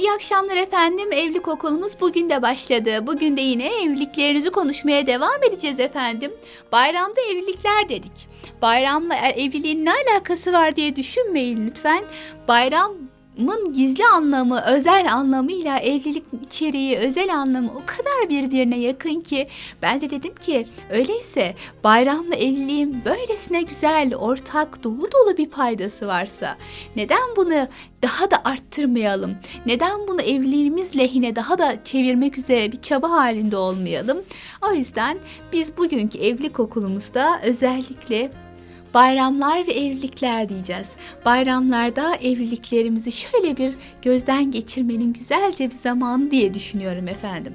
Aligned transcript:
İyi 0.00 0.12
akşamlar 0.12 0.56
efendim. 0.56 1.12
Evlilik 1.12 1.48
okulumuz 1.48 2.00
bugün 2.00 2.30
de 2.30 2.42
başladı. 2.42 3.06
Bugün 3.06 3.36
de 3.36 3.40
yine 3.40 3.82
evliliklerinizi 3.82 4.50
konuşmaya 4.50 5.06
devam 5.06 5.42
edeceğiz 5.48 5.80
efendim. 5.80 6.32
Bayramda 6.72 7.20
evlilikler 7.20 7.88
dedik. 7.88 8.28
Bayramla 8.62 9.14
er, 9.14 9.34
evliliğin 9.34 9.84
ne 9.84 9.90
alakası 9.92 10.52
var 10.52 10.76
diye 10.76 10.96
düşünmeyin 10.96 11.66
lütfen. 11.66 12.04
Bayram 12.48 12.92
Mın 13.40 13.72
gizli 13.72 14.04
anlamı, 14.06 14.60
özel 14.66 15.14
anlamıyla 15.14 15.78
evlilik 15.78 16.24
içeriği, 16.46 16.96
özel 16.96 17.34
anlamı 17.34 17.70
o 17.70 17.82
kadar 17.86 18.28
birbirine 18.28 18.78
yakın 18.78 19.20
ki 19.20 19.48
ben 19.82 20.00
de 20.00 20.10
dedim 20.10 20.34
ki 20.34 20.66
öyleyse 20.90 21.54
bayramla 21.84 22.34
evliliğin 22.34 23.02
böylesine 23.04 23.62
güzel, 23.62 24.14
ortak, 24.14 24.84
dolu 24.84 25.12
dolu 25.12 25.36
bir 25.36 25.50
paydası 25.50 26.06
varsa 26.06 26.56
neden 26.96 27.36
bunu 27.36 27.68
daha 28.02 28.30
da 28.30 28.42
arttırmayalım? 28.44 29.36
Neden 29.66 30.08
bunu 30.08 30.22
evliliğimiz 30.22 30.98
lehine 30.98 31.36
daha 31.36 31.58
da 31.58 31.84
çevirmek 31.84 32.38
üzere 32.38 32.72
bir 32.72 32.82
çaba 32.82 33.10
halinde 33.10 33.56
olmayalım? 33.56 34.22
O 34.70 34.72
yüzden 34.72 35.18
biz 35.52 35.76
bugünkü 35.76 36.18
evlilik 36.18 36.60
okulumuzda 36.60 37.40
özellikle 37.42 38.30
bayramlar 38.94 39.66
ve 39.66 39.72
evlilikler 39.72 40.48
diyeceğiz. 40.48 40.88
Bayramlarda 41.24 42.16
evliliklerimizi 42.16 43.12
şöyle 43.12 43.56
bir 43.56 43.74
gözden 44.02 44.50
geçirmenin 44.50 45.12
güzelce 45.12 45.70
bir 45.70 45.74
zamanı 45.74 46.30
diye 46.30 46.54
düşünüyorum 46.54 47.08
efendim. 47.08 47.54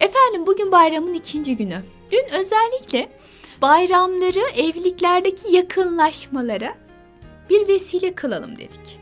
Efendim 0.00 0.46
bugün 0.46 0.72
bayramın 0.72 1.14
ikinci 1.14 1.56
günü. 1.56 1.76
Dün 2.12 2.24
özellikle 2.40 3.08
bayramları 3.62 4.40
evliliklerdeki 4.56 5.56
yakınlaşmalara 5.56 6.74
bir 7.50 7.68
vesile 7.68 8.14
kılalım 8.14 8.58
dedik. 8.58 9.00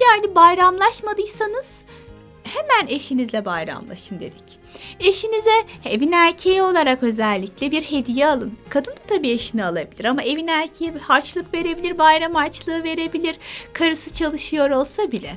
Yani 0.00 0.34
bayramlaşmadıysanız 0.34 1.82
hemen 2.54 2.94
eşinizle 2.94 3.44
bayramlaşın 3.44 4.20
dedik. 4.20 4.58
Eşinize 5.00 5.50
evin 5.84 6.12
erkeği 6.12 6.62
olarak 6.62 7.02
özellikle 7.02 7.70
bir 7.70 7.82
hediye 7.82 8.26
alın. 8.26 8.58
Kadın 8.68 8.92
da 8.92 9.00
tabii 9.08 9.30
eşini 9.30 9.64
alabilir 9.64 10.04
ama 10.04 10.22
evin 10.22 10.46
erkeği 10.46 10.92
harçlık 10.92 11.54
verebilir, 11.54 11.98
bayram 11.98 12.34
harçlığı 12.34 12.84
verebilir. 12.84 13.36
Karısı 13.72 14.12
çalışıyor 14.12 14.70
olsa 14.70 15.12
bile. 15.12 15.36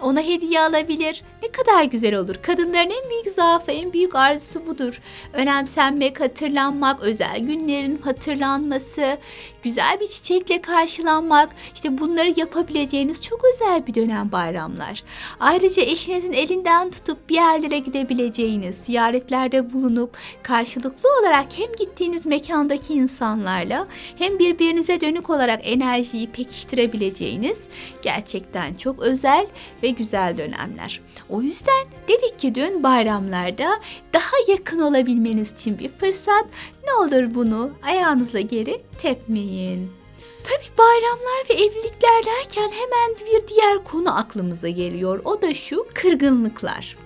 Ona 0.00 0.20
hediye 0.20 0.60
alabilir. 0.60 1.22
Ne 1.42 1.52
kadar 1.52 1.84
güzel 1.84 2.14
olur. 2.14 2.34
Kadınların 2.42 2.90
en 2.90 3.10
büyük 3.10 3.28
zaafı, 3.34 3.70
en 3.72 3.92
büyük 3.92 4.14
arzusu 4.14 4.66
budur. 4.66 5.00
Önemsenmek, 5.32 6.20
hatırlanmak, 6.20 7.00
özel 7.00 7.38
günlerin 7.38 7.98
hatırlanması, 7.98 9.18
güzel 9.62 10.00
bir 10.00 10.06
çiçekle 10.06 10.60
karşılanmak. 10.62 11.50
İşte 11.74 11.98
bunları 11.98 12.34
yapabileceğiniz 12.36 13.20
çok 13.22 13.40
özel 13.54 13.86
bir 13.86 13.94
dönem 13.94 14.32
bayramlar. 14.32 15.04
Ayrıca 15.40 15.82
eşinizin 15.82 16.32
elinden 16.50 16.90
tutup 16.90 17.30
bir 17.30 17.34
yerlere 17.34 17.78
gidebileceğiniz, 17.78 18.76
ziyaretlerde 18.76 19.72
bulunup 19.72 20.16
karşılıklı 20.42 21.08
olarak 21.20 21.46
hem 21.58 21.72
gittiğiniz 21.78 22.26
mekandaki 22.26 22.94
insanlarla 22.94 23.86
hem 24.16 24.38
birbirinize 24.38 25.00
dönük 25.00 25.30
olarak 25.30 25.60
enerjiyi 25.64 26.30
pekiştirebileceğiniz 26.30 27.68
gerçekten 28.02 28.74
çok 28.74 28.98
özel 28.98 29.46
ve 29.82 29.88
güzel 29.88 30.38
dönemler. 30.38 31.00
O 31.28 31.42
yüzden 31.42 31.86
dedik 32.08 32.38
ki 32.38 32.54
dün 32.54 32.82
bayramlarda 32.82 33.68
daha 34.12 34.52
yakın 34.52 34.80
olabilmeniz 34.80 35.52
için 35.52 35.78
bir 35.78 35.88
fırsat. 35.88 36.44
Ne 36.86 36.92
olur 36.92 37.34
bunu 37.34 37.70
ayağınıza 37.82 38.40
geri 38.40 38.82
tepmeyin. 38.98 39.99
Tabi 40.44 40.78
bayramlar 40.78 41.48
ve 41.50 41.54
evlilikler 41.54 42.24
derken 42.26 42.70
hemen 42.72 43.16
bir 43.26 43.48
diğer 43.48 43.84
konu 43.84 44.18
aklımıza 44.18 44.68
geliyor. 44.68 45.20
O 45.24 45.42
da 45.42 45.54
şu 45.54 45.86
kırgınlıklar. 45.94 46.96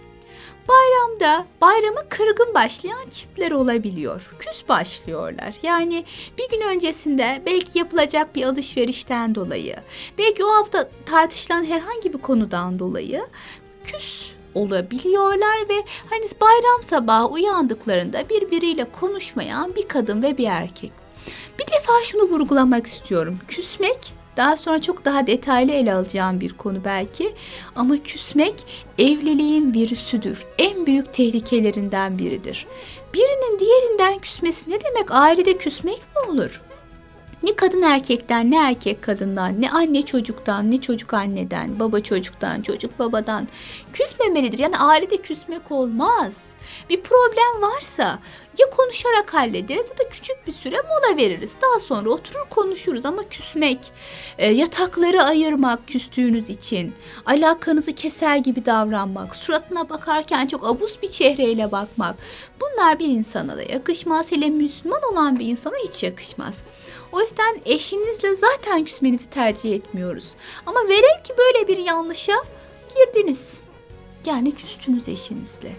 Bayramda 0.68 1.46
bayramı 1.60 2.08
kırgın 2.08 2.54
başlayan 2.54 3.10
çiftler 3.10 3.50
olabiliyor. 3.50 4.30
Küs 4.38 4.68
başlıyorlar. 4.68 5.54
Yani 5.62 6.04
bir 6.38 6.48
gün 6.50 6.60
öncesinde 6.60 7.42
belki 7.46 7.78
yapılacak 7.78 8.36
bir 8.36 8.44
alışverişten 8.44 9.34
dolayı, 9.34 9.76
belki 10.18 10.44
o 10.44 10.54
hafta 10.54 10.90
tartışılan 11.06 11.64
herhangi 11.64 12.12
bir 12.12 12.18
konudan 12.18 12.78
dolayı 12.78 13.26
küs 13.84 14.26
olabiliyorlar 14.54 15.68
ve 15.68 15.84
hani 16.10 16.24
bayram 16.40 16.82
sabahı 16.82 17.26
uyandıklarında 17.26 18.28
birbiriyle 18.28 18.84
konuşmayan 19.00 19.74
bir 19.76 19.88
kadın 19.88 20.22
ve 20.22 20.38
bir 20.38 20.46
erkek. 20.46 21.03
Defa 21.84 22.04
şunu 22.04 22.22
vurgulamak 22.22 22.86
istiyorum. 22.86 23.38
Küsmek 23.48 24.12
daha 24.36 24.56
sonra 24.56 24.82
çok 24.82 25.04
daha 25.04 25.26
detaylı 25.26 25.72
ele 25.72 25.94
alacağım 25.94 26.40
bir 26.40 26.52
konu 26.52 26.84
belki. 26.84 27.34
Ama 27.76 28.02
küsmek 28.02 28.54
evliliğin 28.98 29.74
virüsüdür. 29.74 30.44
En 30.58 30.86
büyük 30.86 31.14
tehlikelerinden 31.14 32.18
biridir. 32.18 32.66
Birinin 33.14 33.58
diğerinden 33.58 34.18
küsmesi 34.18 34.70
ne 34.70 34.84
demek? 34.84 35.10
Ailede 35.10 35.56
küsmek 35.56 35.98
mi 35.98 36.32
olur? 36.32 36.62
Ne 37.44 37.56
kadın 37.56 37.82
erkekten, 37.82 38.50
ne 38.50 38.56
erkek 38.56 39.02
kadından, 39.02 39.60
ne 39.60 39.70
anne 39.70 40.02
çocuktan, 40.02 40.70
ne 40.70 40.80
çocuk 40.80 41.14
anneden, 41.14 41.78
baba 41.78 42.00
çocuktan, 42.00 42.62
çocuk 42.62 42.98
babadan 42.98 43.48
küsmemelidir. 43.92 44.58
Yani 44.58 44.78
ailede 44.78 45.16
küsmek 45.16 45.72
olmaz. 45.72 46.50
Bir 46.90 47.00
problem 47.00 47.62
varsa 47.62 48.18
ya 48.58 48.70
konuşarak 48.70 49.34
hallederiz 49.34 49.86
ya 49.90 49.98
da 49.98 50.08
küçük 50.10 50.46
bir 50.46 50.52
süre 50.52 50.76
mola 50.76 51.16
veririz. 51.16 51.56
Daha 51.62 51.80
sonra 51.80 52.10
oturur 52.10 52.44
konuşuruz 52.50 53.06
ama 53.06 53.28
küsmek, 53.28 53.78
e, 54.38 54.50
yatakları 54.50 55.22
ayırmak 55.22 55.88
küstüğünüz 55.88 56.50
için, 56.50 56.94
alakanızı 57.26 57.92
keser 57.92 58.36
gibi 58.36 58.66
davranmak, 58.66 59.36
suratına 59.36 59.88
bakarken 59.90 60.46
çok 60.46 60.66
abuz 60.66 60.98
bir 61.02 61.08
çehreyle 61.08 61.72
bakmak. 61.72 62.16
Bunlar 62.60 62.98
bir 62.98 63.08
insana 63.08 63.56
da 63.56 63.62
yakışmaz. 63.62 64.32
Hele 64.32 64.50
Müslüman 64.50 65.00
olan 65.12 65.38
bir 65.38 65.46
insana 65.46 65.74
hiç 65.88 66.02
yakışmaz. 66.02 66.62
O 67.14 67.20
yüzden 67.20 67.60
eşinizle 67.64 68.36
zaten 68.36 68.84
küsmenizi 68.84 69.30
tercih 69.30 69.74
etmiyoruz. 69.74 70.34
Ama 70.66 70.80
velev 70.88 71.22
ki 71.24 71.34
böyle 71.38 71.68
bir 71.68 71.78
yanlışa 71.78 72.32
girdiniz. 72.94 73.60
Yani 74.26 74.54
küstünüz 74.54 75.08
eşinizle. 75.08 75.72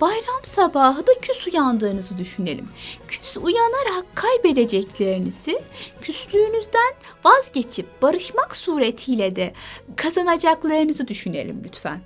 Bayram 0.00 0.42
sabahı 0.42 1.06
da 1.06 1.14
küs 1.22 1.46
uyandığınızı 1.46 2.18
düşünelim. 2.18 2.68
Küs 3.08 3.36
uyanarak 3.36 4.04
kaybedeceklerinizi 4.14 5.62
küslüğünüzden 6.02 6.94
vazgeçip 7.24 8.02
barışmak 8.02 8.56
suretiyle 8.56 9.36
de 9.36 9.52
kazanacaklarınızı 9.96 11.08
düşünelim 11.08 11.62
lütfen. 11.64 12.00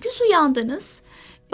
Küs 0.00 0.20
uyandınız, 0.20 1.00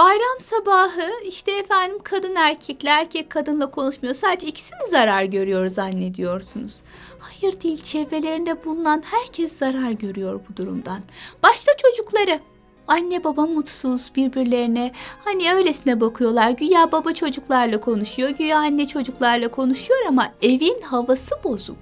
Bayram 0.01 0.41
sabahı 0.41 1.11
işte 1.25 1.53
efendim 1.53 1.99
kadın 2.03 2.35
erkekle 2.35 2.89
erkek 2.89 3.31
kadınla 3.31 3.71
konuşmuyor. 3.71 4.15
Sadece 4.15 4.47
ikisi 4.47 4.75
mi 4.75 4.91
zarar 4.91 5.25
görüyor 5.25 5.67
zannediyorsunuz? 5.67 6.83
Hayır 7.19 7.61
değil 7.61 7.83
çevrelerinde 7.83 8.65
bulunan 8.65 9.03
herkes 9.07 9.53
zarar 9.53 9.91
görüyor 9.91 10.41
bu 10.49 10.57
durumdan. 10.57 11.01
Başta 11.43 11.73
çocukları. 11.77 12.41
Anne 12.89 13.25
baba 13.25 13.47
mutsuz 13.47 14.11
birbirlerine 14.17 14.93
hani 15.25 15.53
öylesine 15.55 16.01
bakıyorlar. 16.01 16.51
Güya 16.51 16.93
baba 16.93 17.13
çocuklarla 17.13 17.81
konuşuyor, 17.81 18.31
güya 18.31 18.59
anne 18.59 18.89
çocuklarla 18.89 19.49
konuşuyor 19.49 20.01
ama 20.09 20.33
evin 20.43 20.81
havası 20.81 21.35
bozuk. 21.45 21.79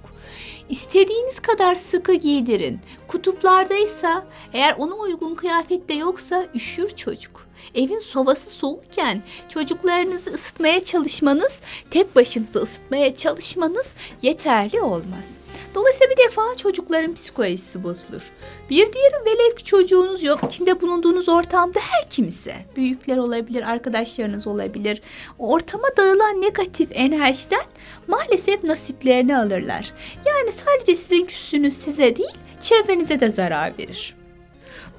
İstediğiniz 0.69 1.39
kadar 1.39 1.75
sıkı 1.75 2.13
giydirin. 2.13 2.79
Kutuplardaysa 3.07 4.25
eğer 4.53 4.75
ona 4.77 4.95
uygun 4.95 5.35
kıyafette 5.35 5.93
yoksa 5.93 6.45
üşür 6.55 6.89
çocuk. 6.89 7.48
Evin 7.75 7.99
sovası 7.99 8.49
soğukken 8.49 9.23
çocuklarınızı 9.49 10.31
ısıtmaya 10.31 10.83
çalışmanız, 10.83 11.61
tek 11.91 12.15
başınıza 12.15 12.59
ısıtmaya 12.59 13.15
çalışmanız 13.15 13.93
yeterli 14.21 14.81
olmaz. 14.81 15.37
Dolayısıyla 15.75 16.11
bir 16.11 16.23
defa 16.23 16.55
çocukların 16.55 17.13
psikolojisi 17.13 17.83
bozulur. 17.83 18.31
Bir 18.69 18.93
diğeri 18.93 19.25
velev 19.25 19.55
ki 19.55 19.63
çocuğunuz 19.63 20.23
yok, 20.23 20.39
içinde 20.43 20.81
bulunduğunuz 20.81 21.29
ortamda 21.29 21.79
her 21.79 22.09
kimse, 22.09 22.55
büyükler 22.75 23.17
olabilir, 23.17 23.71
arkadaşlarınız 23.71 24.47
olabilir. 24.47 25.01
ortama 25.39 25.87
dağılan 25.97 26.41
negatif 26.41 26.89
enerjiden 26.93 27.63
maalesef 28.07 28.63
nasiplerini 28.63 29.37
alırlar. 29.37 29.93
Yani 30.25 30.51
sadece 30.51 30.95
sizin 30.95 31.25
küsünüz 31.25 31.73
size 31.73 32.15
değil, 32.15 32.35
çevrenize 32.61 33.19
de 33.19 33.31
zarar 33.31 33.77
verir. 33.77 34.18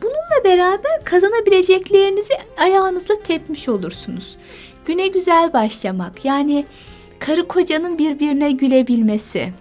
Bununla 0.03 0.45
beraber 0.45 1.05
kazanabileceklerinizi 1.05 2.33
ayağınızla 2.59 3.15
tepmiş 3.25 3.69
olursunuz. 3.69 4.37
Güne 4.87 5.09
güzel 5.09 5.53
başlamak 5.53 6.25
yani 6.25 6.67
karı 7.19 7.49
kocanın 7.49 7.99
birbirine 7.99 8.51
gülebilmesi, 8.51 9.53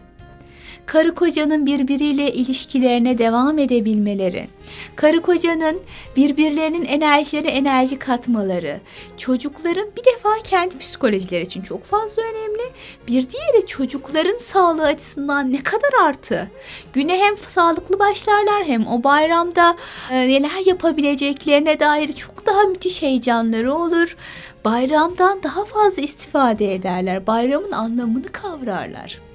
karı 0.90 1.16
kocanın 1.16 1.66
birbiriyle 1.66 2.34
ilişkilerine 2.34 3.18
devam 3.18 3.60
edebilmeleri, 3.60 4.48
karı 4.96 5.22
kocanın 5.22 5.82
birbirlerinin 6.16 6.86
enerjilerine 6.86 7.50
enerji 7.50 8.00
katmaları, 8.00 8.80
çocukların 9.18 9.88
bir 9.98 10.06
defa 10.06 10.30
kendi 10.44 10.78
psikolojileri 10.78 11.44
için 11.44 11.62
çok 11.62 11.84
fazla 11.84 12.22
önemli, 12.22 12.64
bir 13.08 13.30
diğeri 13.30 13.68
çocukların 13.68 14.38
sağlığı 14.38 14.86
açısından 14.86 15.54
ne 15.54 15.64
kadar 15.64 16.08
artı. 16.08 16.52
Güne 16.94 17.18
hem 17.18 17.38
sağlıklı 17.38 18.00
başlarlar 18.00 18.64
hem 18.66 18.88
o 18.88 19.04
bayramda 19.04 19.78
e, 20.12 20.28
neler 20.28 20.66
yapabileceklerine 20.66 21.80
dair 21.80 22.14
çok 22.14 22.46
daha 22.46 22.62
müthiş 22.62 23.02
heyecanları 23.02 23.74
olur. 23.74 24.18
Bayramdan 24.66 25.44
daha 25.44 25.66
fazla 25.66 26.02
istifade 26.02 26.74
ederler. 26.76 27.28
Bayramın 27.28 27.72
anlamını 27.72 28.32
kavrarlar. 28.32 29.29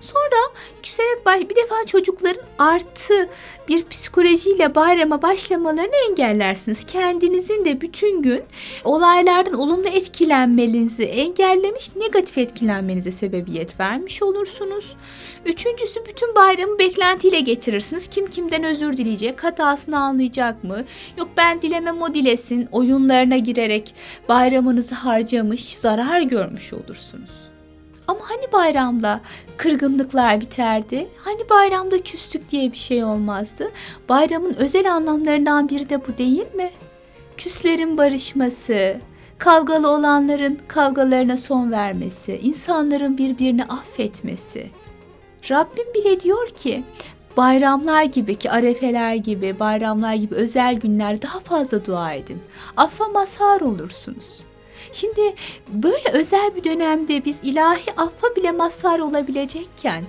Sonra 0.00 0.52
küserek 0.82 1.50
bir 1.50 1.56
defa 1.56 1.86
çocukların 1.86 2.44
artı 2.58 3.28
bir 3.68 3.84
psikolojiyle 3.84 4.74
bayrama 4.74 5.22
başlamalarını 5.22 5.96
engellersiniz. 6.08 6.84
Kendinizin 6.84 7.64
de 7.64 7.80
bütün 7.80 8.22
gün 8.22 8.42
olaylardan 8.84 9.54
olumlu 9.54 9.88
etkilenmenizi 9.88 11.04
engellemiş, 11.04 11.96
negatif 11.96 12.38
etkilenmenize 12.38 13.10
sebebiyet 13.10 13.80
vermiş 13.80 14.22
olursunuz. 14.22 14.96
Üçüncüsü 15.44 16.06
bütün 16.06 16.34
bayramı 16.34 16.78
beklentiyle 16.78 17.40
geçirirsiniz. 17.40 18.08
Kim 18.08 18.26
kimden 18.26 18.64
özür 18.64 18.96
dileyecek, 18.96 19.44
hatasını 19.44 19.98
anlayacak 19.98 20.64
mı? 20.64 20.84
Yok 21.18 21.28
ben 21.36 21.62
dilemem 21.62 22.02
o 22.02 22.14
dilesin 22.14 22.68
oyunlarına 22.72 23.36
girerek 23.36 23.94
bayramınızı 24.28 24.94
harcamış, 24.94 25.76
zarar 25.76 26.20
görmüş 26.20 26.72
olursunuz. 26.72 27.55
Ama 28.08 28.20
hani 28.22 28.52
bayramda 28.52 29.20
kırgınlıklar 29.56 30.40
biterdi? 30.40 31.08
Hani 31.18 31.48
bayramda 31.50 32.02
küslük 32.02 32.50
diye 32.50 32.72
bir 32.72 32.76
şey 32.76 33.04
olmazdı? 33.04 33.70
Bayramın 34.08 34.54
özel 34.54 34.92
anlamlarından 34.92 35.68
biri 35.68 35.90
de 35.90 36.06
bu 36.08 36.18
değil 36.18 36.54
mi? 36.54 36.70
Küslerin 37.36 37.98
barışması, 37.98 38.96
kavgalı 39.38 39.90
olanların 39.90 40.58
kavgalarına 40.68 41.36
son 41.36 41.72
vermesi, 41.72 42.40
insanların 42.42 43.18
birbirini 43.18 43.64
affetmesi. 43.64 44.70
Rabbim 45.50 45.94
bile 45.94 46.20
diyor 46.20 46.48
ki 46.48 46.82
bayramlar 47.36 48.02
gibi 48.02 48.34
ki 48.34 48.50
arefeler 48.50 49.14
gibi 49.14 49.58
bayramlar 49.60 50.14
gibi 50.14 50.34
özel 50.34 50.74
günler 50.74 51.22
daha 51.22 51.40
fazla 51.40 51.84
dua 51.84 52.12
edin. 52.12 52.38
Affa 52.76 53.08
mazhar 53.08 53.60
olursunuz. 53.60 54.40
Şimdi 54.92 55.34
böyle 55.68 56.10
özel 56.12 56.54
bir 56.56 56.64
dönemde 56.64 57.24
biz 57.24 57.38
ilahi 57.42 57.92
affa 57.96 58.36
bile 58.36 58.52
mazhar 58.52 58.98
olabilecekken 58.98 60.04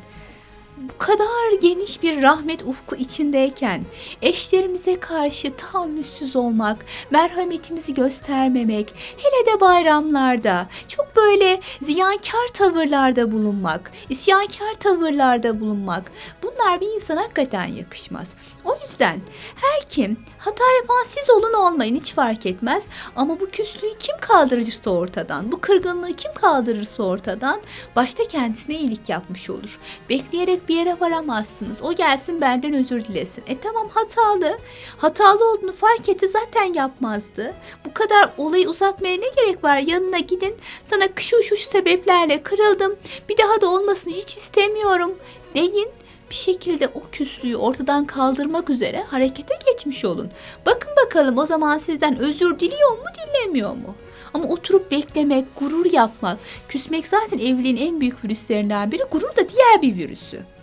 bu 0.77 0.97
kadar 0.97 1.51
geniş 1.61 2.03
bir 2.03 2.21
rahmet 2.21 2.63
ufku 2.63 2.95
içindeyken 2.95 3.81
eşlerimize 4.21 4.99
karşı 4.99 5.55
tahammülsüz 5.55 6.35
olmak, 6.35 6.85
merhametimizi 7.11 7.93
göstermemek, 7.93 8.93
hele 9.17 9.45
de 9.45 9.59
bayramlarda 9.61 10.67
çok 10.87 11.15
böyle 11.15 11.59
ziyankar 11.81 12.47
tavırlarda 12.53 13.31
bulunmak, 13.31 13.91
isyankar 14.09 14.73
tavırlarda 14.79 15.59
bulunmak 15.59 16.11
bunlar 16.43 16.81
bir 16.81 16.95
insana 16.95 17.21
hakikaten 17.21 17.65
yakışmaz. 17.65 18.33
O 18.65 18.77
yüzden 18.81 19.21
her 19.55 19.89
kim 19.89 20.19
hata 20.37 20.63
yapan 20.81 21.03
siz 21.05 21.29
olun 21.29 21.53
olmayın 21.53 21.95
hiç 21.95 22.13
fark 22.13 22.45
etmez 22.45 22.87
ama 23.15 23.39
bu 23.39 23.49
küslüğü 23.49 23.97
kim 23.99 24.17
kaldırırsa 24.21 24.91
ortadan, 24.91 25.51
bu 25.51 25.61
kırgınlığı 25.61 26.13
kim 26.13 26.33
kaldırırsa 26.33 27.03
ortadan 27.03 27.61
başta 27.95 28.23
kendisine 28.23 28.79
iyilik 28.79 29.09
yapmış 29.09 29.49
olur. 29.49 29.79
Bekleyerek 30.09 30.66
bir 30.67 30.75
yere 30.75 30.99
varamazsınız. 30.99 31.83
O 31.83 31.93
gelsin 31.93 32.41
benden 32.41 32.73
özür 32.73 33.05
dilesin. 33.05 33.43
E 33.47 33.57
tamam 33.59 33.89
hatalı. 33.89 34.57
Hatalı 34.97 35.51
olduğunu 35.51 35.73
fark 35.73 36.09
etti 36.09 36.27
zaten 36.27 36.73
yapmazdı. 36.73 37.53
Bu 37.85 37.93
kadar 37.93 38.29
olayı 38.37 38.69
uzatmaya 38.69 39.17
ne 39.17 39.29
gerek 39.35 39.63
var? 39.63 39.77
Yanına 39.77 40.19
gidin. 40.19 40.55
Sana 40.87 41.03
şu 41.15 41.43
şu 41.43 41.57
sebeplerle 41.57 42.43
kırıldım. 42.43 42.95
Bir 43.29 43.37
daha 43.37 43.61
da 43.61 43.69
olmasını 43.69 44.13
hiç 44.13 44.37
istemiyorum 44.37 45.15
deyin 45.55 45.89
bir 46.29 46.35
şekilde 46.35 46.87
o 46.87 47.01
küslüğü 47.11 47.55
ortadan 47.57 48.05
kaldırmak 48.05 48.69
üzere 48.69 49.03
harekete 49.03 49.59
geçmiş 49.65 50.05
olun. 50.05 50.29
Bakın 50.65 50.91
bakalım 51.05 51.37
o 51.37 51.45
zaman 51.45 51.77
sizden 51.77 52.19
özür 52.19 52.59
diliyor 52.59 52.91
mu 52.91 53.05
dilemiyor 53.17 53.71
mu? 53.71 53.95
Ama 54.33 54.49
oturup 54.49 54.91
beklemek, 54.91 55.45
gurur 55.59 55.85
yapmak, 55.91 56.37
küsmek 56.67 57.07
zaten 57.07 57.39
evliliğin 57.39 57.77
en 57.77 58.01
büyük 58.01 58.23
virüslerinden 58.23 58.91
biri. 58.91 59.03
Gurur 59.11 59.35
da 59.35 59.49
diğer 59.49 59.81
bir 59.81 59.95
virüsü. 59.95 60.56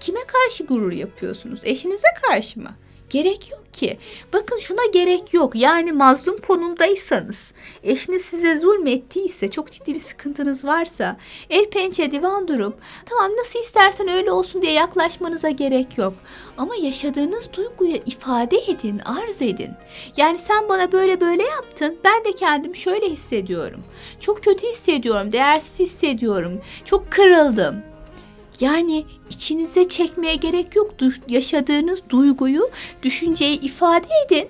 Kime 0.00 0.20
karşı 0.24 0.64
gurur 0.64 0.92
yapıyorsunuz? 0.92 1.60
Eşinize 1.64 2.08
karşı 2.22 2.60
mı? 2.60 2.70
Gerek 3.10 3.50
yok 3.50 3.74
ki. 3.74 3.98
Bakın 4.32 4.58
şuna 4.58 4.86
gerek 4.92 5.34
yok. 5.34 5.54
Yani 5.54 5.92
mazlum 5.92 6.38
konumdaysanız, 6.38 7.52
eşiniz 7.82 8.22
size 8.22 8.58
zulmettiyse, 8.58 9.48
çok 9.48 9.70
ciddi 9.70 9.94
bir 9.94 9.98
sıkıntınız 9.98 10.64
varsa, 10.64 11.16
el 11.50 11.70
pençe 11.70 12.12
divan 12.12 12.48
durup, 12.48 12.78
tamam 13.06 13.30
nasıl 13.38 13.58
istersen 13.58 14.08
öyle 14.08 14.30
olsun 14.30 14.62
diye 14.62 14.72
yaklaşmanıza 14.72 15.50
gerek 15.50 15.98
yok. 15.98 16.14
Ama 16.58 16.76
yaşadığınız 16.76 17.48
duyguyu 17.52 17.96
ifade 18.06 18.58
edin, 18.58 18.98
arz 18.98 19.42
edin. 19.42 19.70
Yani 20.16 20.38
sen 20.38 20.68
bana 20.68 20.92
böyle 20.92 21.20
böyle 21.20 21.42
yaptın, 21.42 21.98
ben 22.04 22.24
de 22.24 22.32
kendim 22.32 22.76
şöyle 22.76 23.10
hissediyorum. 23.10 23.80
Çok 24.20 24.44
kötü 24.44 24.66
hissediyorum, 24.66 25.32
değersiz 25.32 25.80
hissediyorum, 25.80 26.60
çok 26.84 27.10
kırıldım. 27.10 27.82
Yani 28.60 29.04
içinize 29.30 29.88
çekmeye 29.88 30.34
gerek 30.34 30.76
yok. 30.76 30.90
Yaşadığınız 31.28 32.02
duyguyu, 32.08 32.70
düşünceyi 33.02 33.60
ifade 33.60 34.06
edin. 34.26 34.48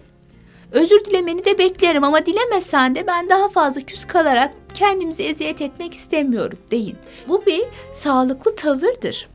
Özür 0.72 1.04
dilemeni 1.04 1.44
de 1.44 1.58
beklerim 1.58 2.04
ama 2.04 2.26
dilemesen 2.26 2.94
de 2.94 3.06
ben 3.06 3.28
daha 3.28 3.48
fazla 3.48 3.80
küs 3.80 4.04
kalarak 4.04 4.54
kendimizi 4.74 5.22
eziyet 5.22 5.62
etmek 5.62 5.94
istemiyorum 5.94 6.58
deyin. 6.70 6.96
Bu 7.28 7.46
bir 7.46 7.62
sağlıklı 7.92 8.56
tavırdır. 8.56 9.28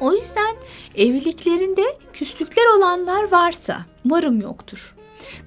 O 0.00 0.12
yüzden 0.12 0.56
evliliklerinde 0.96 1.82
küslükler 2.12 2.76
olanlar 2.78 3.32
varsa, 3.32 3.78
umarım 4.04 4.40
yoktur. 4.40 4.94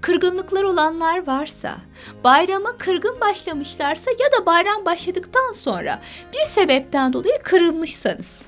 Kırgınlıklar 0.02 0.64
olanlar 0.64 1.28
varsa, 1.28 1.78
bayrama 2.24 2.78
kırgın 2.78 3.22
başlamışlarsa 3.22 4.12
ya 4.12 4.42
da 4.42 4.46
bayram 4.46 4.86
başladıktan 4.86 5.52
sonra 5.52 6.02
bir 6.34 6.46
sebepten 6.46 7.14
dolayı 7.14 7.40
kırılmışsanız. 7.44 8.42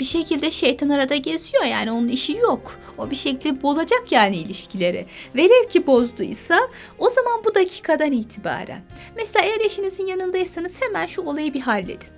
Bir 0.00 0.04
şekilde 0.04 0.50
şeytan 0.50 0.88
arada 0.88 1.16
geziyor 1.16 1.64
yani 1.64 1.92
onun 1.92 2.08
işi 2.08 2.36
yok. 2.36 2.78
O 2.98 3.10
bir 3.10 3.16
şekilde 3.16 3.62
bozacak 3.62 4.12
yani 4.12 4.36
ilişkileri. 4.36 5.06
Velev 5.36 5.68
ki 5.68 5.86
bozduysa 5.86 6.60
o 6.98 7.10
zaman 7.10 7.44
bu 7.44 7.54
dakikadan 7.54 8.12
itibaren. 8.12 8.80
Mesela 9.16 9.44
eğer 9.44 9.60
eşinizin 9.60 10.06
yanındaysanız 10.06 10.82
hemen 10.82 11.06
şu 11.06 11.22
olayı 11.22 11.54
bir 11.54 11.60
halledin. 11.60 12.17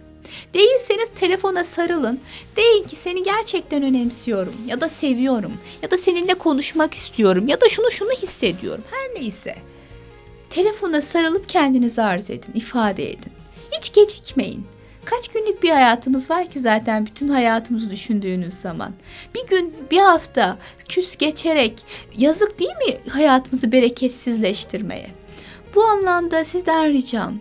Değilseniz 0.55 1.11
telefona 1.15 1.65
sarılın. 1.65 2.21
Deyin 2.57 2.85
ki 2.85 2.97
seni 2.97 3.23
gerçekten 3.23 3.83
önemsiyorum 3.83 4.55
ya 4.67 4.81
da 4.81 4.89
seviyorum 4.89 5.53
ya 5.83 5.91
da 5.91 5.99
seninle 5.99 6.35
konuşmak 6.35 6.95
istiyorum 6.95 7.49
ya 7.49 7.61
da 7.61 7.69
şunu 7.69 7.91
şunu 7.91 8.11
hissediyorum. 8.11 8.85
Her 8.91 9.23
neyse. 9.23 9.57
Telefona 10.51 11.03
sarılıp 11.03 11.49
kendinizi 11.49 12.03
arz 12.03 12.31
edin, 12.31 12.53
ifade 12.55 13.11
edin. 13.11 13.33
Hiç 13.73 13.93
gecikmeyin. 13.93 14.67
Kaç 15.05 15.29
günlük 15.29 15.63
bir 15.63 15.71
hayatımız 15.71 16.31
var 16.31 16.51
ki 16.51 16.61
zaten 16.61 17.07
bütün 17.07 17.29
hayatımızı 17.29 17.91
düşündüğünüz 17.91 18.55
zaman. 18.55 18.93
Bir 19.35 19.47
gün, 19.47 19.75
bir 19.91 19.99
hafta 19.99 20.59
küs 20.89 21.17
geçerek 21.17 21.83
yazık 22.19 22.59
değil 22.59 22.77
mi 22.89 23.11
hayatımızı 23.11 23.73
bereketsizleştirmeye? 23.73 25.11
Bu 25.75 25.85
anlamda 25.85 26.45
sizden 26.45 26.93
ricam 26.93 27.41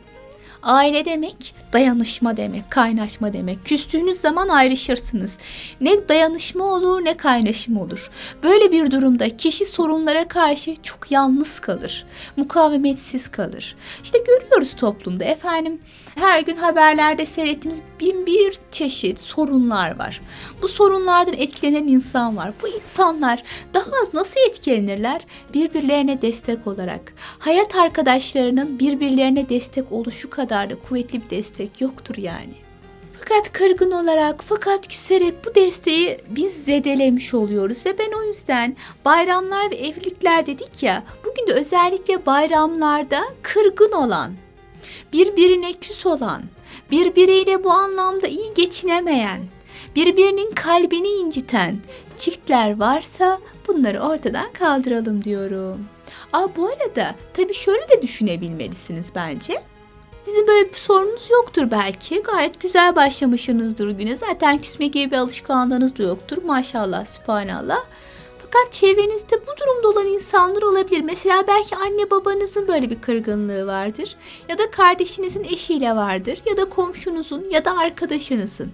Aile 0.63 1.05
demek 1.05 1.55
dayanışma 1.73 2.37
demek, 2.37 2.71
kaynaşma 2.71 3.33
demek. 3.33 3.65
Küstüğünüz 3.65 4.17
zaman 4.17 4.49
ayrışırsınız. 4.49 5.37
Ne 5.81 6.09
dayanışma 6.09 6.63
olur 6.63 7.05
ne 7.05 7.17
kaynaşma 7.17 7.81
olur. 7.81 8.09
Böyle 8.43 8.71
bir 8.71 8.91
durumda 8.91 9.37
kişi 9.37 9.65
sorunlara 9.65 10.27
karşı 10.27 10.75
çok 10.83 11.11
yalnız 11.11 11.59
kalır. 11.59 12.05
Mukavemetsiz 12.37 13.31
kalır. 13.31 13.75
İşte 14.03 14.17
görüyoruz 14.17 14.75
toplumda 14.75 15.25
efendim 15.25 15.79
her 16.15 16.39
gün 16.41 16.55
haberlerde 16.55 17.25
seyrettiğimiz 17.25 17.81
bin 17.99 18.25
bir 18.25 18.53
çeşit 18.71 19.19
sorunlar 19.19 19.99
var. 19.99 20.21
Bu 20.61 20.67
sorunlardan 20.67 21.33
etkilenen 21.33 21.87
insan 21.87 22.37
var. 22.37 22.51
Bu 22.61 22.67
insanlar 22.67 23.43
daha 23.73 23.91
az 24.01 24.13
nasıl 24.13 24.39
etkilenirler? 24.49 25.21
Birbirlerine 25.53 26.21
destek 26.21 26.67
olarak. 26.67 27.13
Hayat 27.39 27.75
arkadaşlarının 27.75 28.79
birbirlerine 28.79 29.49
destek 29.49 29.91
oluşu 29.91 30.29
kadar 30.29 30.69
da 30.69 30.75
kuvvetli 30.75 31.23
bir 31.23 31.29
destek 31.29 31.58
yoktur 31.79 32.15
yani. 32.17 32.53
Fakat 33.19 33.51
kırgın 33.51 33.91
olarak, 33.91 34.43
fakat 34.43 34.87
küserek 34.87 35.45
bu 35.45 35.55
desteği 35.55 36.17
biz 36.29 36.65
zedelemiş 36.65 37.33
oluyoruz 37.33 37.85
ve 37.85 37.97
ben 37.97 38.11
o 38.11 38.23
yüzden 38.23 38.75
bayramlar 39.05 39.71
ve 39.71 39.75
evlilikler 39.75 40.45
dedik 40.45 40.83
ya, 40.83 41.03
bugün 41.25 41.47
de 41.47 41.53
özellikle 41.53 42.25
bayramlarda 42.25 43.21
kırgın 43.41 43.91
olan, 43.91 44.33
birbirine 45.13 45.73
küs 45.73 46.05
olan, 46.05 46.43
birbiriyle 46.91 47.63
bu 47.63 47.71
anlamda 47.71 48.27
iyi 48.27 48.53
geçinemeyen, 48.55 49.39
birbirinin 49.95 50.51
kalbini 50.51 51.07
inciten 51.07 51.77
çiftler 52.17 52.79
varsa 52.79 53.39
bunları 53.67 53.99
ortadan 53.99 54.53
kaldıralım 54.53 55.23
diyorum. 55.23 55.85
Aa 56.33 56.47
bu 56.55 56.67
arada 56.67 57.15
tabii 57.33 57.53
şöyle 57.53 57.89
de 57.89 58.01
düşünebilmelisiniz 58.01 59.11
bence. 59.15 59.61
Sizin 60.25 60.47
böyle 60.47 60.69
bir 60.69 60.77
sorunuz 60.77 61.29
yoktur 61.29 61.71
belki. 61.71 62.21
Gayet 62.21 62.59
güzel 62.59 62.95
başlamışsınızdır 62.95 63.89
güne. 63.89 64.15
Zaten 64.15 64.61
küsme 64.61 64.87
gibi 64.87 65.11
bir 65.11 65.17
alışkanlığınız 65.17 65.97
da 65.97 66.03
yoktur. 66.03 66.43
Maşallah, 66.43 67.05
subhanallah. 67.05 67.79
Fakat 68.51 68.73
çevrenizde 68.73 69.41
bu 69.47 69.51
durumda 69.59 69.87
olan 69.87 70.07
insanlar 70.07 70.61
olabilir. 70.61 71.01
Mesela 71.01 71.47
belki 71.47 71.75
anne 71.75 72.11
babanızın 72.11 72.67
böyle 72.67 72.89
bir 72.89 73.01
kırgınlığı 73.01 73.67
vardır. 73.67 74.15
Ya 74.49 74.57
da 74.57 74.71
kardeşinizin 74.71 75.43
eşiyle 75.43 75.95
vardır. 75.95 76.41
Ya 76.45 76.57
da 76.57 76.69
komşunuzun 76.69 77.45
ya 77.49 77.65
da 77.65 77.77
arkadaşınızın. 77.77 78.71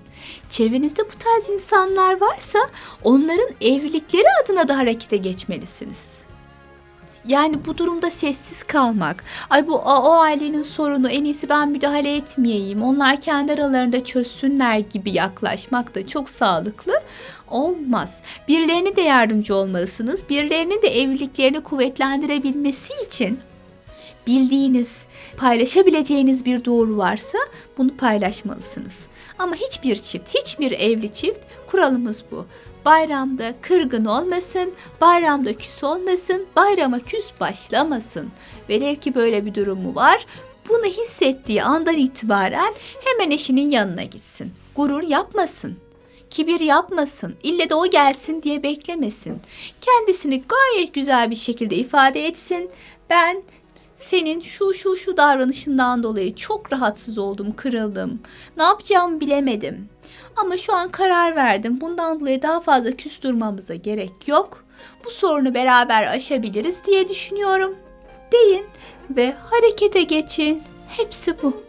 Çevrenizde 0.50 1.04
bu 1.04 1.14
tarz 1.20 1.50
insanlar 1.50 2.22
varsa 2.22 2.60
onların 3.04 3.50
evlilikleri 3.62 4.28
adına 4.44 4.68
da 4.68 4.78
harekete 4.78 5.18
geçmelisiniz. 5.18 6.25
Yani 7.28 7.66
bu 7.66 7.78
durumda 7.78 8.12
sessiz 8.12 8.64
kalmak. 8.64 9.24
Ay 9.50 9.68
bu 9.68 9.76
o, 9.76 10.12
ailenin 10.12 10.62
sorunu 10.62 11.10
en 11.10 11.24
iyisi 11.24 11.50
ben 11.50 11.70
müdahale 11.70 12.16
etmeyeyim. 12.16 12.84
Onlar 12.84 13.22
kendi 13.22 13.54
aralarında 13.54 14.04
çözsünler 14.04 14.78
gibi 14.78 15.12
yaklaşmak 15.12 15.96
da 15.96 16.08
çok 16.08 16.30
sağlıklı 16.30 17.02
olmaz. 17.48 18.22
Birilerine 18.48 18.96
de 18.96 19.02
yardımcı 19.02 19.56
olmalısınız. 19.56 20.30
Birilerinin 20.30 20.82
de 20.82 21.02
evliliklerini 21.02 21.62
kuvvetlendirebilmesi 21.64 22.94
için 23.08 23.40
bildiğiniz, 24.28 25.06
paylaşabileceğiniz 25.38 26.46
bir 26.46 26.66
doğru 26.66 26.98
varsa 26.98 27.38
bunu 27.78 27.98
paylaşmalısınız. 27.98 29.08
Ama 29.40 29.56
hiçbir 29.56 29.96
çift, 29.96 30.36
hiçbir 30.36 30.72
evli 30.72 31.14
çift 31.14 31.40
kuralımız 31.68 32.24
bu. 32.32 32.46
Bayramda 32.86 33.54
kırgın 33.62 34.06
olmasın, 34.06 34.74
bayramda 35.02 35.54
küs 35.54 35.84
olmasın, 35.84 36.46
bayrama 36.56 37.00
küs 37.00 37.32
başlamasın. 37.40 38.30
Velev 38.70 38.96
ki 38.96 39.16
böyle 39.16 39.46
bir 39.46 39.56
durumu 39.56 39.96
var. 39.96 40.26
Bunu 40.70 40.86
hissettiği 40.86 41.64
andan 41.64 41.98
itibaren 41.98 42.74
hemen 43.06 43.32
eşinin 43.32 43.70
yanına 43.70 44.04
gitsin. 44.04 44.54
Gurur 44.76 45.04
yapmasın. 45.04 45.78
Kibir 46.30 46.60
yapmasın. 46.60 47.36
İlle 47.44 47.70
de 47.70 47.76
o 47.76 47.90
gelsin 47.90 48.42
diye 48.42 48.64
beklemesin. 48.64 49.42
Kendisini 49.82 50.44
gayet 50.44 50.94
güzel 50.94 51.30
bir 51.30 51.36
şekilde 51.36 51.76
ifade 51.76 52.28
etsin. 52.28 52.70
Ben 53.10 53.44
senin 54.06 54.42
şu 54.42 54.74
şu 54.74 54.96
şu 54.96 55.18
davranışından 55.18 56.04
dolayı 56.04 56.36
çok 56.36 56.74
rahatsız 56.74 57.18
oldum, 57.18 57.56
kırıldım. 57.56 58.20
Ne 58.58 58.64
yapacağımı 58.64 59.20
bilemedim. 59.20 59.90
Ama 60.36 60.58
şu 60.58 60.74
an 60.74 60.92
karar 60.92 61.36
verdim. 61.36 61.82
Bundan 61.82 62.20
dolayı 62.20 62.42
daha 62.42 62.60
fazla 62.62 62.92
küs 62.92 63.22
durmamıza 63.22 63.76
gerek 63.76 64.28
yok. 64.28 64.66
Bu 65.06 65.10
sorunu 65.10 65.54
beraber 65.54 66.08
aşabiliriz 66.08 66.86
diye 66.86 67.08
düşünüyorum. 67.08 67.76
Deyin 68.32 68.66
ve 69.10 69.34
harekete 69.34 70.04
geçin. 70.04 70.64
Hepsi 70.88 71.42
bu. 71.44 71.65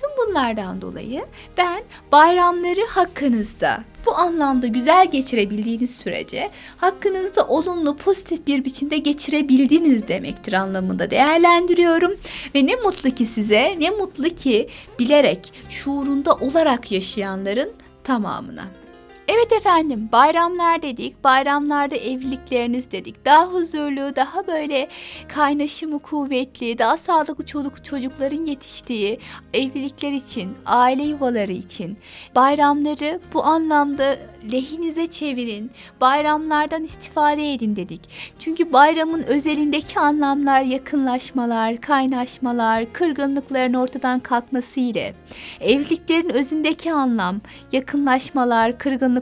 Tüm 0.00 0.10
bunlardan 0.18 0.80
dolayı 0.80 1.24
ben 1.56 1.82
bayramları 2.12 2.86
hakkınızda 2.88 3.84
bu 4.06 4.14
anlamda 4.14 4.66
güzel 4.66 5.10
geçirebildiğiniz 5.10 5.96
sürece 5.96 6.50
hakkınızda 6.76 7.46
olumlu 7.46 7.96
pozitif 7.96 8.46
bir 8.46 8.64
biçimde 8.64 8.98
geçirebildiniz 8.98 10.08
demektir 10.08 10.52
anlamında 10.52 11.10
değerlendiriyorum. 11.10 12.12
Ve 12.54 12.66
ne 12.66 12.76
mutlu 12.76 13.10
ki 13.10 13.26
size 13.26 13.76
ne 13.78 13.90
mutlu 13.90 14.28
ki 14.28 14.68
bilerek 14.98 15.52
şuurunda 15.70 16.34
olarak 16.34 16.92
yaşayanların 16.92 17.72
tamamına. 18.04 18.64
Evet 19.38 19.52
efendim 19.52 20.08
bayramlar 20.12 20.82
dedik, 20.82 21.24
bayramlarda 21.24 21.96
evlilikleriniz 21.96 22.90
dedik. 22.90 23.24
Daha 23.24 23.46
huzurlu, 23.46 24.16
daha 24.16 24.46
böyle 24.46 24.88
kaynaşımı 25.28 25.98
kuvvetli, 25.98 26.78
daha 26.78 26.96
sağlıklı 26.96 27.46
çoluk 27.46 27.84
çocukların 27.84 28.44
yetiştiği 28.44 29.18
evlilikler 29.54 30.12
için, 30.12 30.54
aile 30.66 31.02
yuvaları 31.02 31.52
için 31.52 31.98
bayramları 32.34 33.20
bu 33.34 33.44
anlamda 33.44 34.16
lehinize 34.52 35.06
çevirin. 35.06 35.70
Bayramlardan 36.00 36.84
istifade 36.84 37.54
edin 37.54 37.76
dedik. 37.76 38.00
Çünkü 38.38 38.72
bayramın 38.72 39.22
özelindeki 39.22 40.00
anlamlar 40.00 40.60
yakınlaşmalar, 40.60 41.80
kaynaşmalar, 41.80 42.92
kırgınlıkların 42.92 43.74
ortadan 43.74 44.20
kalkması 44.20 44.80
ile 44.80 45.14
evliliklerin 45.60 46.28
özündeki 46.28 46.92
anlam 46.92 47.40
yakınlaşmalar, 47.72 48.78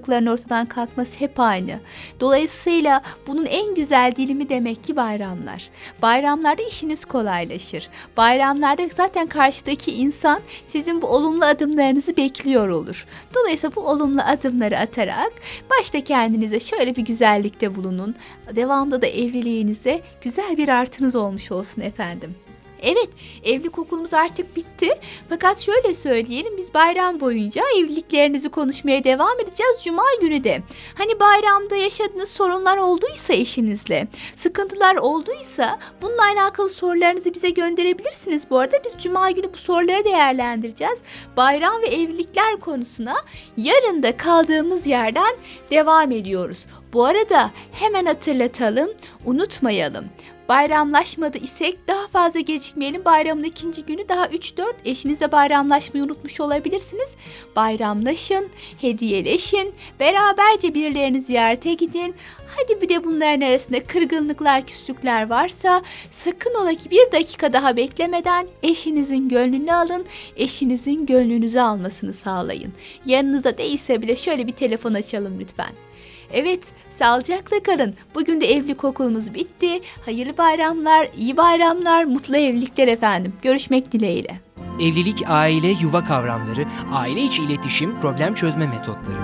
kırgınlıkların 0.06 0.26
ortadan 0.26 0.66
kalkması 0.66 1.20
hep 1.20 1.40
aynı. 1.40 1.80
Dolayısıyla 2.20 3.02
bunun 3.26 3.46
en 3.46 3.75
güzel 3.75 4.12
dilimi 4.16 4.48
demek 4.48 4.84
ki 4.84 4.96
bayramlar. 4.96 5.70
Bayramlarda 6.02 6.62
işiniz 6.62 7.04
kolaylaşır. 7.04 7.88
Bayramlarda 8.16 8.82
zaten 8.96 9.26
karşıdaki 9.26 9.92
insan 9.92 10.40
sizin 10.66 11.02
bu 11.02 11.06
olumlu 11.06 11.44
adımlarınızı 11.44 12.16
bekliyor 12.16 12.68
olur. 12.68 13.06
Dolayısıyla 13.34 13.76
bu 13.76 13.80
olumlu 13.80 14.22
adımları 14.22 14.78
atarak 14.78 15.32
başta 15.70 16.00
kendinize 16.00 16.60
şöyle 16.60 16.96
bir 16.96 17.02
güzellikte 17.02 17.76
bulunun. 17.76 18.14
Devamında 18.54 19.02
da 19.02 19.06
evliliğinize 19.06 20.00
güzel 20.22 20.56
bir 20.56 20.68
artınız 20.68 21.16
olmuş 21.16 21.52
olsun 21.52 21.82
efendim. 21.82 22.45
Evet, 22.83 23.09
evlilik 23.45 23.78
okulumuz 23.78 24.14
artık 24.14 24.56
bitti. 24.56 24.88
Fakat 25.28 25.59
şöyle 25.59 25.95
söyleyelim, 25.95 26.56
biz 26.56 26.75
bayram 26.75 27.21
boyunca 27.21 27.62
evliliklerinizi 27.78 28.49
konuşmaya 28.49 29.04
devam 29.04 29.40
edeceğiz 29.40 29.76
Cuma 29.85 30.04
günü 30.21 30.45
de. 30.45 30.62
Hani 30.95 31.21
bayramda 31.21 31.76
yaşadığınız 31.76 32.28
sorunlar 32.28 32.76
olduysa 32.76 33.35
eşinizle, 33.35 34.09
sıkıntılar 34.37 34.97
olduysa 34.97 35.78
bununla 36.02 36.23
alakalı 36.23 36.68
sorularınızı 36.68 37.35
bize 37.35 37.50
gönderebilirsiniz. 37.50 38.50
Bu 38.50 38.59
arada 38.59 38.76
biz 38.85 38.95
Cuma 38.99 39.30
günü 39.30 39.52
bu 39.52 39.59
soruları 39.59 40.04
değerlendireceğiz. 40.04 40.99
Bayram 41.37 41.83
ve 41.83 41.87
evlilikler 41.87 42.56
konusuna 42.56 43.14
yarın 43.56 44.02
da 44.02 44.16
kaldığımız 44.16 44.87
yerden 44.87 45.37
devam 45.71 46.11
ediyoruz. 46.12 46.66
Bu 46.93 47.05
arada 47.05 47.50
hemen 47.73 48.07
hatırlatalım, 48.07 48.90
unutmayalım. 49.25 50.05
Bayramlaşmadı 50.49 51.38
isek 51.38 51.88
daha 51.88 52.07
fazla 52.07 52.40
gecikmeyelim. 52.40 53.05
Bayramın 53.05 53.43
ikinci 53.43 53.85
günü 53.85 54.09
daha 54.09 54.26
3-4 54.26 54.73
eşinizle 54.85 55.33
bayramlaşmayı 55.33 56.05
unutmuş 56.05 56.40
olabilirsiniz. 56.40 57.14
Bayramlaşın, 57.57 58.49
hediyeleşin, 58.81 59.75
beraberce 60.00 60.75
birilerini 60.75 61.21
ziyarete 61.21 61.75
gidin. 61.75 62.14
Hadi 62.57 62.81
bir 62.81 62.88
de 62.88 63.05
bunların 63.05 63.40
arasında 63.40 63.85
kırgınlıklar, 63.85 64.66
küslükler 64.66 65.31
varsa 65.31 65.83
sakın 66.11 66.55
ola 66.55 66.75
ki 66.75 66.90
bir 66.90 67.12
dakika 67.12 67.52
daha 67.52 67.76
beklemeden 67.76 68.47
eşinizin 68.62 69.28
gönlünü 69.28 69.73
alın, 69.73 70.07
eşinizin 70.37 71.07
gönlünüzü 71.07 71.61
almasını 71.61 72.12
sağlayın. 72.12 72.73
Yanınızda 73.07 73.59
değilse 73.59 74.02
bile 74.02 74.16
şöyle 74.16 74.47
bir 74.47 74.52
telefon 74.52 74.95
açalım 74.95 75.40
lütfen. 75.40 75.86
Evet, 76.32 76.60
sağlıcakla 76.90 77.62
kalın. 77.62 77.94
Bugün 78.14 78.40
de 78.40 78.52
evlilik 78.52 78.84
okulumuz 78.84 79.34
bitti. 79.34 79.80
Hayırlı 80.04 80.38
bayramlar, 80.38 81.08
iyi 81.16 81.36
bayramlar, 81.36 82.04
mutlu 82.04 82.36
evlilikler 82.36 82.88
efendim. 82.88 83.32
Görüşmek 83.42 83.92
dileğiyle. 83.92 84.40
Evlilik, 84.80 85.22
aile, 85.28 85.68
yuva 85.68 86.04
kavramları, 86.04 86.64
aile 86.92 87.22
içi 87.22 87.42
iletişim, 87.42 88.00
problem 88.00 88.34
çözme 88.34 88.66
metotları. 88.66 89.16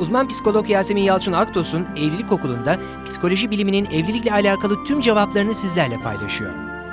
Uzman 0.00 0.28
psikolog 0.28 0.70
Yasemin 0.70 1.02
Yalçın 1.02 1.32
Aktos'un 1.32 1.86
Evlilik 1.96 2.32
Okulu'nda 2.32 2.76
psikoloji 3.04 3.50
biliminin 3.50 3.84
evlilikle 3.86 4.32
alakalı 4.32 4.84
tüm 4.84 5.00
cevaplarını 5.00 5.54
sizlerle 5.54 5.96
paylaşıyor. 5.96 6.50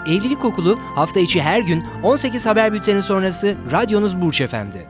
Evlilik 0.07 0.45
Okulu 0.45 0.79
hafta 0.95 1.19
içi 1.19 1.41
her 1.41 1.59
gün 1.59 1.83
18 2.03 2.45
haber 2.45 2.73
bülteni 2.73 3.01
sonrası 3.01 3.55
radyonuz 3.71 4.21
Burç 4.21 4.41
Efendi. 4.41 4.85